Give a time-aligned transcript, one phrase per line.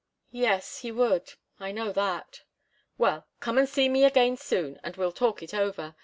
[0.33, 1.33] "Yes he would.
[1.59, 2.41] I know that."
[2.97, 5.93] "Well come and see me again soon, and we'll talk it over.